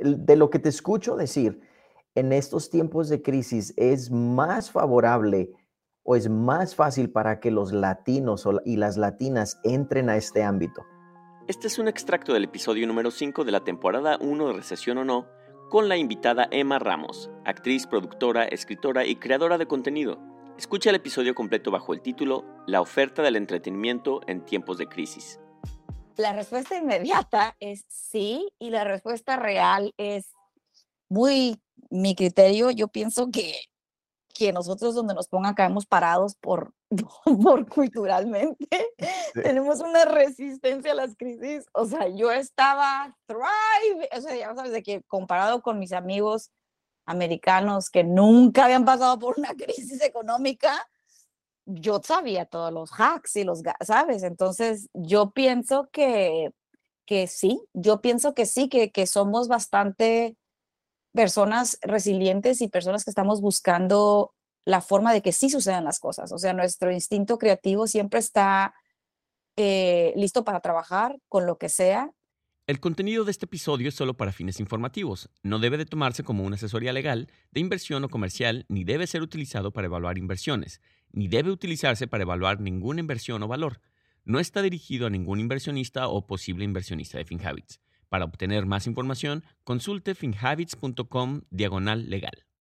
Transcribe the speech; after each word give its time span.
de 0.00 0.36
lo 0.36 0.50
que 0.50 0.58
te 0.58 0.68
escucho 0.68 1.16
decir, 1.16 1.60
en 2.14 2.32
estos 2.32 2.70
tiempos 2.70 3.08
de 3.08 3.22
crisis 3.22 3.74
es 3.76 4.10
más 4.10 4.70
favorable 4.70 5.52
o 6.06 6.16
es 6.16 6.28
más 6.28 6.74
fácil 6.74 7.10
para 7.10 7.40
que 7.40 7.50
los 7.50 7.72
latinos 7.72 8.48
y 8.64 8.76
las 8.76 8.96
latinas 8.96 9.60
entren 9.64 10.08
a 10.08 10.16
este 10.16 10.42
ámbito? 10.42 10.84
Este 11.48 11.66
es 11.66 11.78
un 11.78 11.88
extracto 11.88 12.32
del 12.32 12.44
episodio 12.44 12.86
número 12.86 13.10
5 13.10 13.44
de 13.44 13.52
la 13.52 13.64
temporada 13.64 14.16
1 14.20 14.46
de 14.46 14.52
Recesión 14.52 14.98
o 14.98 15.04
No, 15.04 15.26
con 15.68 15.88
la 15.88 15.96
invitada 15.96 16.48
Emma 16.50 16.78
Ramos, 16.78 17.30
actriz, 17.44 17.86
productora, 17.86 18.44
escritora 18.44 19.04
y 19.04 19.16
creadora 19.16 19.58
de 19.58 19.66
contenido. 19.66 20.18
Escucha 20.56 20.90
el 20.90 20.96
episodio 20.96 21.34
completo 21.34 21.70
bajo 21.70 21.92
el 21.92 22.00
título 22.00 22.44
La 22.66 22.80
oferta 22.80 23.22
del 23.22 23.36
entretenimiento 23.36 24.20
en 24.26 24.44
tiempos 24.44 24.78
de 24.78 24.86
crisis. 24.86 25.40
La 26.16 26.32
respuesta 26.32 26.76
inmediata 26.76 27.56
es 27.60 27.84
sí 27.88 28.48
y 28.58 28.70
la 28.70 28.84
respuesta 28.84 29.36
real 29.36 29.92
es 29.96 30.32
muy 31.08 31.60
mi 31.90 32.14
criterio. 32.14 32.70
Yo 32.70 32.88
pienso 32.88 33.30
que, 33.30 33.60
que 34.32 34.52
nosotros 34.52 34.94
donde 34.94 35.14
nos 35.14 35.28
pongan 35.28 35.54
caemos 35.54 35.86
parados 35.86 36.36
por, 36.36 36.72
por 37.42 37.68
culturalmente. 37.68 38.66
Tenemos 39.34 39.80
una 39.80 40.04
resistencia 40.04 40.92
a 40.92 40.96
las 40.96 41.16
crisis. 41.16 41.66
O 41.72 41.84
sea, 41.84 42.08
yo 42.08 42.30
estaba 42.32 43.14
thrive, 43.26 44.08
o 44.16 44.20
sea, 44.20 44.36
ya 44.36 44.54
sabes, 44.54 44.72
de 44.72 44.82
que 44.82 45.02
comparado 45.02 45.60
con 45.62 45.78
mis 45.78 45.92
amigos 45.92 46.50
americanos 47.06 47.88
que 47.88 48.04
nunca 48.04 48.64
habían 48.64 48.84
pasado 48.84 49.18
por 49.18 49.38
una 49.38 49.54
crisis 49.54 50.02
económica, 50.02 50.86
yo 51.66 52.00
sabía 52.02 52.46
todos 52.46 52.72
los 52.72 52.90
hacks 52.92 53.36
y 53.36 53.44
los, 53.44 53.62
¿sabes? 53.80 54.22
Entonces, 54.22 54.88
yo 54.94 55.32
pienso 55.32 55.88
que, 55.92 56.50
que 57.04 57.26
sí, 57.26 57.60
yo 57.74 58.00
pienso 58.00 58.34
que 58.34 58.46
sí, 58.46 58.68
que, 58.68 58.90
que 58.90 59.06
somos 59.06 59.48
bastante 59.48 60.36
personas 61.12 61.78
resilientes 61.82 62.60
y 62.62 62.68
personas 62.68 63.04
que 63.04 63.10
estamos 63.10 63.40
buscando 63.40 64.32
la 64.64 64.80
forma 64.80 65.12
de 65.12 65.22
que 65.22 65.32
sí 65.32 65.50
sucedan 65.50 65.84
las 65.84 65.98
cosas. 65.98 66.32
O 66.32 66.38
sea, 66.38 66.52
nuestro 66.52 66.92
instinto 66.92 67.38
creativo 67.38 67.86
siempre 67.86 68.20
está 68.20 68.74
eh, 69.56 70.12
listo 70.16 70.44
para 70.44 70.60
trabajar 70.60 71.16
con 71.28 71.46
lo 71.46 71.58
que 71.58 71.68
sea 71.68 72.12
el 72.66 72.80
contenido 72.80 73.24
de 73.24 73.30
este 73.30 73.46
episodio 73.46 73.88
es 73.88 73.94
solo 73.94 74.16
para 74.16 74.32
fines 74.32 74.58
informativos. 74.58 75.30
No 75.44 75.60
debe 75.60 75.78
de 75.78 75.86
tomarse 75.86 76.24
como 76.24 76.42
una 76.42 76.56
asesoría 76.56 76.92
legal, 76.92 77.28
de 77.52 77.60
inversión 77.60 78.02
o 78.02 78.08
comercial, 78.08 78.66
ni 78.68 78.82
debe 78.82 79.06
ser 79.06 79.22
utilizado 79.22 79.72
para 79.72 79.86
evaluar 79.86 80.18
inversiones, 80.18 80.80
ni 81.16 81.28
debe 81.28 81.50
utilizarse 81.50 82.06
para 82.06 82.22
evaluar 82.22 82.60
ninguna 82.60 83.00
inversión 83.00 83.42
o 83.42 83.48
valor. 83.48 83.80
No 84.24 84.38
está 84.38 84.60
dirigido 84.60 85.06
a 85.06 85.10
ningún 85.10 85.40
inversionista 85.40 86.08
o 86.08 86.26
posible 86.26 86.64
inversionista 86.64 87.16
de 87.16 87.24
FinHabits. 87.24 87.80
Para 88.10 88.26
obtener 88.26 88.66
más 88.66 88.86
información, 88.86 89.42
consulte 89.64 90.14
finhabits.com 90.14 91.40
diagonal 91.50 92.10
legal. 92.10 92.45